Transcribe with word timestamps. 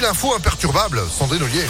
l'info 0.00 0.34
imperturbable, 0.34 1.02
Sandrine 1.10 1.42
Ollier. 1.42 1.66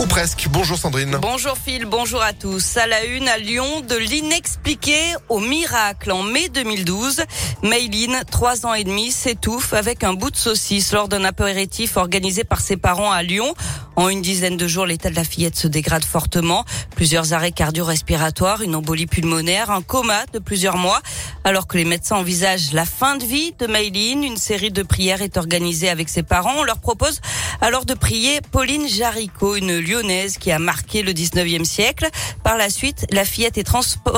Ou 0.00 0.06
presque. 0.06 0.48
Bonjour 0.50 0.78
Sandrine. 0.78 1.18
Bonjour 1.20 1.54
Phil, 1.62 1.84
bonjour 1.84 2.22
à 2.22 2.32
tous. 2.32 2.78
À 2.78 2.86
la 2.86 3.04
une 3.04 3.28
à 3.28 3.36
Lyon, 3.36 3.82
de 3.82 3.96
l'inexpliqué 3.96 4.96
au 5.28 5.40
miracle. 5.40 6.10
En 6.10 6.22
mai 6.22 6.48
2012, 6.48 7.22
Mayline, 7.62 8.22
trois 8.30 8.64
ans 8.64 8.72
et 8.72 8.84
demi, 8.84 9.10
s'étouffe 9.10 9.74
avec 9.74 10.02
un 10.02 10.14
bout 10.14 10.30
de 10.30 10.36
saucisse 10.36 10.92
lors 10.94 11.08
d'un 11.08 11.24
apéritif 11.24 11.98
organisé 11.98 12.44
par 12.44 12.60
ses 12.60 12.78
parents 12.78 13.12
à 13.12 13.22
Lyon. 13.22 13.54
En 13.96 14.08
une 14.08 14.22
dizaine 14.22 14.56
de 14.56 14.66
jours, 14.66 14.86
l'état 14.86 15.10
de 15.10 15.16
la 15.16 15.24
fillette 15.24 15.56
se 15.56 15.68
dégrade 15.68 16.04
fortement. 16.04 16.64
Plusieurs 16.96 17.32
arrêts 17.32 17.52
cardio-respiratoires, 17.52 18.62
une 18.62 18.74
embolie 18.74 19.06
pulmonaire, 19.06 19.70
un 19.70 19.82
coma 19.82 20.24
de 20.32 20.38
plusieurs 20.38 20.76
mois. 20.76 21.00
Alors 21.44 21.66
que 21.66 21.76
les 21.76 21.84
médecins 21.84 22.16
envisagent 22.16 22.72
la 22.72 22.84
fin 22.84 23.16
de 23.16 23.24
vie 23.24 23.52
de 23.58 23.66
Mayline, 23.66 24.24
une 24.24 24.36
série 24.36 24.70
de 24.70 24.82
prières 24.82 25.22
est 25.22 25.36
organisée 25.36 25.88
avec 25.88 26.08
ses 26.08 26.22
parents. 26.22 26.54
On 26.58 26.64
leur 26.64 26.78
propose 26.78 27.20
alors 27.60 27.84
de 27.84 27.94
prier 27.94 28.40
Pauline 28.52 28.88
Jaricot, 28.88 29.56
une 29.56 29.78
lyonnaise 29.78 30.38
qui 30.38 30.50
a 30.50 30.58
marqué 30.58 31.02
le 31.02 31.12
19e 31.12 31.64
siècle. 31.64 32.08
Par 32.42 32.56
la 32.56 32.70
suite, 32.70 33.06
la 33.12 33.24
fillette 33.24 33.58
est, 33.58 33.68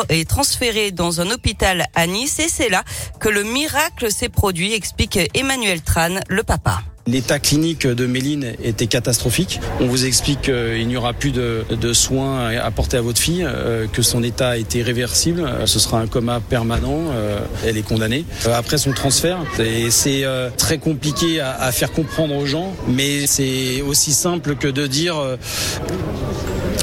est 0.08 0.28
transférée 0.28 0.90
dans 0.90 1.20
un 1.20 1.30
hôpital 1.30 1.86
à 1.94 2.06
Nice 2.06 2.38
et 2.38 2.48
c'est 2.48 2.68
là 2.68 2.84
que 3.20 3.28
le 3.28 3.42
miracle 3.42 4.12
s'est 4.12 4.28
produit, 4.28 4.74
explique 4.74 5.18
Emmanuel 5.34 5.82
Tran, 5.82 6.20
le 6.28 6.42
papa. 6.42 6.82
L'état 7.08 7.40
clinique 7.40 7.84
de 7.84 8.06
Méline 8.06 8.52
était 8.62 8.86
catastrophique. 8.86 9.58
On 9.80 9.86
vous 9.86 10.06
explique 10.06 10.42
qu'il 10.42 10.86
n'y 10.86 10.96
aura 10.96 11.12
plus 11.12 11.32
de, 11.32 11.64
de, 11.68 11.92
soins 11.92 12.50
apportés 12.58 12.96
à 12.96 13.00
votre 13.00 13.18
fille, 13.18 13.44
euh, 13.44 13.88
que 13.92 14.02
son 14.02 14.22
état 14.22 14.56
est 14.56 14.72
irréversible. 14.76 15.40
Euh, 15.40 15.66
ce 15.66 15.80
sera 15.80 15.98
un 15.98 16.06
coma 16.06 16.38
permanent. 16.38 17.00
Euh, 17.12 17.40
elle 17.66 17.76
est 17.76 17.82
condamnée. 17.82 18.24
Après 18.46 18.78
son 18.78 18.92
transfert, 18.92 19.38
c'est 19.90 20.24
très 20.56 20.78
compliqué 20.78 21.40
à, 21.40 21.72
faire 21.72 21.90
comprendre 21.90 22.36
aux 22.36 22.46
gens, 22.46 22.72
mais 22.86 23.26
c'est 23.26 23.82
aussi 23.82 24.12
simple 24.12 24.54
que 24.54 24.68
de 24.68 24.86
dire 24.86 25.16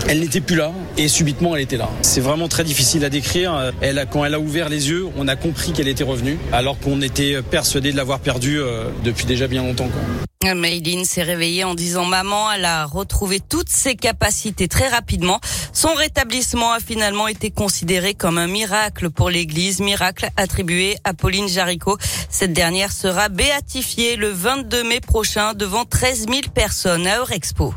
elle 0.10 0.22
n'était 0.22 0.42
plus 0.42 0.56
là 0.56 0.72
et 0.98 1.08
subitement 1.08 1.56
elle 1.56 1.62
était 1.62 1.78
là. 1.78 1.88
C'est 2.02 2.20
vraiment 2.20 2.48
très 2.48 2.64
difficile 2.64 3.06
à 3.06 3.12
décrire. 3.12 3.72
Elle, 3.80 4.08
quand 4.12 4.26
elle 4.26 4.34
a 4.34 4.40
ouvert 4.40 4.68
les 4.68 4.90
yeux, 4.90 5.06
on 5.16 5.28
a 5.28 5.36
compris 5.36 5.72
qu'elle 5.72 5.88
était 5.88 6.04
revenue, 6.04 6.40
alors 6.52 6.80
qu'on 6.80 7.00
était 7.04 7.44
persuadé 7.44 7.92
de 7.92 7.98
l'avoir 7.98 8.20
perdue 8.20 8.60
euh, 8.60 8.86
depuis 9.04 9.26
déjà 9.26 9.48
bien 9.48 9.62
longtemps. 9.62 9.88
Quoi. 9.88 10.56
Maïline 10.56 11.06
s'est 11.06 11.22
réveillée 11.22 11.64
en 11.64 11.76
disant 11.76 12.06
maman, 12.06 12.52
elle 12.52 12.66
a 12.66 12.86
retrouvé 12.86 13.40
toutes 13.40 13.70
ses 13.70 13.96
capacités 13.96 14.68
très 14.68 14.88
rapidement. 14.88 15.40
Son 15.74 15.94
rétablissement 15.94 16.72
a 16.72 16.80
finalement 16.80 17.28
été 17.28 17.52
considéré 17.52 18.16
comme 18.16 18.40
un 18.40 18.48
miracle 18.48 19.12
pour 19.12 19.30
l'église, 19.30 19.80
miracle 19.80 20.30
attribué 20.38 20.96
à 21.04 21.14
Pauline 21.14 21.48
Jaricot. 21.48 22.00
Cette 22.32 22.54
dernière 22.54 22.94
sera 22.94 23.30
béatifiée 23.30 24.16
le 24.16 24.30
22 24.30 24.84
mai 24.86 25.02
prochain 25.02 25.54
devant 25.54 25.86
13 25.86 26.26
000 26.28 26.40
personnes 26.56 27.06
à 27.06 27.20
Eurexpo. 27.20 27.76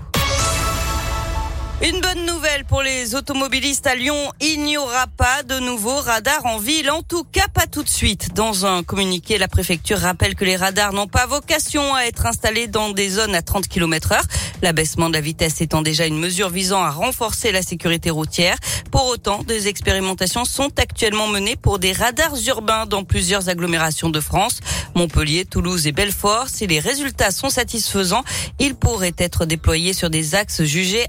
Une 1.85 2.01
bonne 2.01 2.27
nouvelle 2.27 2.65
pour 2.65 2.81
les 2.81 3.17
automobilistes 3.17 3.89
à 3.89 3.97
Lyon, 3.97 4.31
il 4.41 4.63
n'y 4.63 4.77
aura 4.77 5.09
pas 5.09 5.43
de 5.43 5.59
nouveaux 5.59 6.01
radars 6.01 6.47
en 6.47 6.59
ville, 6.59 6.89
en 6.93 7.03
tout 7.03 7.25
cas 7.25 7.49
pas 7.53 7.67
tout 7.67 7.83
de 7.83 7.89
suite. 7.89 8.35
Dans 8.35 8.67
un 8.67 8.85
communiqué, 8.85 9.37
la 9.37 9.49
préfecture 9.49 9.99
rappelle 9.99 10.37
que 10.37 10.45
les 10.45 10.55
radars 10.55 10.93
n'ont 10.93 11.09
pas 11.09 11.27
vocation 11.27 11.93
à 11.97 12.03
être 12.03 12.27
installés 12.27 12.69
dans 12.69 12.91
des 12.91 13.09
zones 13.09 13.35
à 13.35 13.43
30 13.43 13.67
km 13.67 14.13
heure, 14.13 14.25
l'abaissement 14.63 15.09
de 15.09 15.15
la 15.15 15.21
vitesse 15.21 15.61
étant 15.61 15.83
déjà 15.83 16.07
une 16.07 16.21
mesure 16.21 16.51
visant 16.51 16.85
à 16.85 16.91
renforcer 16.91 17.51
la 17.51 17.63
sécurité 17.63 18.11
routière. 18.11 18.59
Pour 18.93 19.07
autant, 19.07 19.43
des 19.43 19.67
expérimentations 19.67 20.45
sont 20.45 20.71
actuellement 20.79 21.27
menées 21.27 21.57
pour 21.57 21.81
des 21.81 21.93
radars 21.93 22.37
urbains 22.47 22.87
dans 22.87 23.03
plusieurs 23.03 23.49
agglomérations 23.49 24.11
de 24.11 24.21
France, 24.21 24.61
Montpellier, 24.95 25.47
Toulouse 25.47 25.89
et 25.89 25.93
Belfort. 25.93 26.49
Si 26.49 26.69
les 26.69 26.79
résultats 26.79 27.33
sont 27.33 27.51
satisfaisants, 27.51 28.23
ils 28.61 28.77
pourraient 28.77 29.15
être 29.19 29.47
déployés 29.47 29.95
sur 29.95 30.11
des 30.11 30.37
axes 30.37 30.63
jugés 30.63 31.07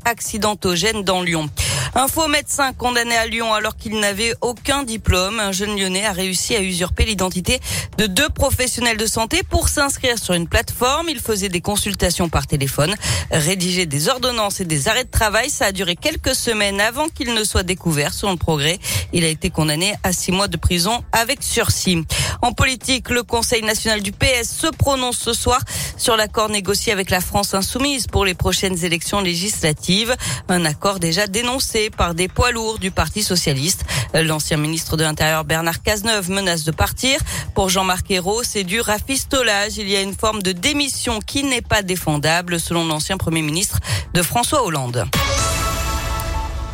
Un 1.95 2.07
faux 2.07 2.27
médecin 2.27 2.73
condamné 2.73 3.15
à 3.15 3.27
Lyon 3.27 3.53
alors 3.53 3.75
qu'il 3.75 3.99
n'avait 3.99 4.33
aucun 4.41 4.83
diplôme. 4.83 5.39
Un 5.39 5.51
jeune 5.51 5.77
lyonnais 5.77 6.05
a 6.05 6.11
réussi 6.11 6.55
à 6.55 6.61
usurper 6.61 7.05
l'identité 7.05 7.59
de 7.97 8.07
deux 8.07 8.29
professionnels 8.29 8.97
de 8.97 9.05
santé 9.05 9.43
pour 9.43 9.69
s'inscrire 9.69 10.17
sur 10.17 10.33
une 10.33 10.47
plateforme. 10.47 11.09
Il 11.09 11.19
faisait 11.19 11.49
des 11.49 11.61
consultations 11.61 12.29
par 12.29 12.47
téléphone, 12.47 12.95
rédiger 13.29 13.85
des 13.85 14.09
ordonnances 14.09 14.59
et 14.59 14.65
des 14.65 14.87
arrêts 14.87 15.03
de 15.03 15.11
travail. 15.11 15.49
Ça 15.49 15.65
a 15.65 15.71
duré 15.71 15.95
quelques 15.95 16.33
semaines 16.33 16.81
avant 16.81 17.09
qu'il 17.09 17.33
ne 17.33 17.43
soit 17.43 17.63
découvert. 17.63 18.13
Selon 18.13 18.31
le 18.31 18.37
progrès, 18.37 18.79
il 19.11 19.23
a 19.25 19.27
été 19.27 19.49
condamné 19.49 19.93
à 20.03 20.13
six 20.13 20.31
mois 20.31 20.47
de 20.47 20.57
prison 20.57 21.03
avec 21.11 21.43
sursis. 21.43 22.03
En 22.43 22.51
politique, 22.51 23.09
le 23.09 23.23
Conseil 23.23 23.61
national 23.61 24.01
du 24.01 24.11
PS 24.11 24.49
se 24.49 24.67
prononce 24.67 25.17
ce 25.17 25.31
soir 25.31 25.61
sur 25.95 26.17
l'accord 26.17 26.49
négocié 26.49 26.91
avec 26.91 27.09
la 27.09 27.21
France 27.21 27.53
insoumise 27.53 28.07
pour 28.07 28.25
les 28.25 28.33
prochaines 28.33 28.83
élections 28.83 29.21
législatives. 29.21 30.13
Un 30.49 30.65
accord 30.65 30.99
déjà 30.99 31.25
dénoncé 31.25 31.89
par 31.89 32.13
des 32.13 32.27
poids 32.27 32.51
lourds 32.51 32.79
du 32.79 32.91
Parti 32.91 33.23
socialiste. 33.23 33.85
L'ancien 34.13 34.57
ministre 34.57 34.97
de 34.97 35.03
l'Intérieur 35.03 35.45
Bernard 35.45 35.81
Cazeneuve 35.81 36.29
menace 36.31 36.65
de 36.65 36.71
partir. 36.71 37.17
Pour 37.55 37.69
Jean-Marc 37.69 38.11
Ayrault, 38.11 38.43
c'est 38.43 38.65
du 38.65 38.81
rafistolage. 38.81 39.77
Il 39.77 39.87
y 39.87 39.95
a 39.95 40.01
une 40.01 40.13
forme 40.13 40.41
de 40.41 40.51
démission 40.51 41.21
qui 41.21 41.45
n'est 41.45 41.61
pas 41.61 41.81
défendable, 41.81 42.59
selon 42.59 42.85
l'ancien 42.85 43.15
Premier 43.15 43.41
ministre 43.41 43.79
de 44.13 44.21
François 44.21 44.65
Hollande. 44.65 45.07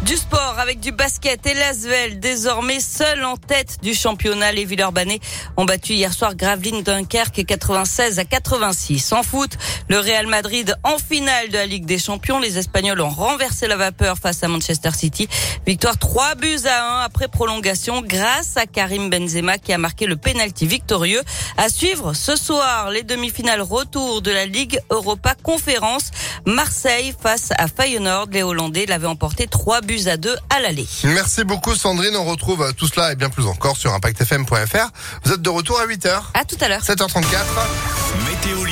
Du 0.06 0.16
sport 0.16 0.56
avec 0.58 0.80
du 0.80 0.94
basket 0.94 1.46
et 1.46 1.54
Lasvel 1.54 2.22
désormais 2.22 2.80
seul 2.80 3.26
en 3.26 3.36
tête 3.36 3.80
du 3.82 3.94
championnat. 3.94 4.54
Les 4.54 4.64
Villeurbanais 4.64 5.20
ont 5.58 5.66
battu 5.66 5.94
hier 5.94 6.14
soir 6.14 6.36
Gravelines 6.36 6.84
Dunkerque 6.84 7.46
96 7.46 8.18
à 8.18 8.24
86. 8.24 9.12
En 9.12 9.24
foot, 9.24 9.58
le 9.90 10.00
Real 10.00 10.26
Madrid 10.28 10.74
en 10.84 10.98
finale 10.98 11.50
de 11.50 11.58
la 11.58 11.66
Ligue 11.66 11.86
des 11.86 12.00
Champions. 12.00 12.40
Les 12.40 12.58
Espagnols 12.58 13.02
ont 13.02 13.10
renversé 13.10 13.68
la 13.68 13.76
vapeur 13.76 14.18
face 14.18 14.42
à 14.42 14.48
Manchester 14.48 14.92
City. 14.96 15.28
Victoire 15.68 15.98
3 15.98 16.36
buts 16.36 16.66
à 16.66 17.02
1 17.02 17.06
après 17.06 17.28
prolongation 17.28 18.02
grâce 18.02 18.56
à 18.56 18.66
Karim 18.66 19.10
Benzema 19.10 19.58
qui 19.58 19.74
a 19.74 19.78
marqué 19.78 20.06
le 20.06 20.16
penalty 20.16 20.66
victorieux. 20.66 21.22
À 21.58 21.68
suivre 21.68 22.14
ce 22.14 22.38
soir 22.38 22.90
les 22.90 23.04
demi-finales 23.04 23.62
retour 23.62 24.22
de 24.22 24.32
la 24.32 24.46
Ligue 24.46 24.80
Europa 24.90 25.36
Conférence. 25.44 26.12
Marseille 26.46 27.14
face 27.22 27.50
à 27.58 27.68
Feyenoord. 27.68 28.30
Les 28.32 28.44
Hollandais 28.44 28.86
l'avaient 28.86 29.06
emporté 29.06 29.46
3 29.46 29.82
buts 29.82 29.89
buts 29.90 30.08
à 30.08 30.18
deux 30.18 30.36
à 30.52 30.60
l'aller. 30.60 30.88
Merci 31.04 31.44
beaucoup 31.44 31.74
Sandrine. 31.74 32.16
On 32.16 32.26
retrouve 32.26 32.74
tout 32.76 32.88
cela 32.88 33.12
et 33.12 33.16
bien 33.16 33.30
plus 33.30 33.48
encore 33.48 33.76
sur 33.76 33.92
impactfm.fr. 33.94 34.90
Vous 35.24 35.34
êtes 35.34 35.42
de 35.42 35.50
retour 35.50 35.80
à 35.80 35.88
8h. 35.88 36.22
À 36.36 36.46
tout 36.46 36.58
à 36.62 36.68
l'heure. 36.68 36.82
7h34. 36.82 37.24
Météo 38.28 38.64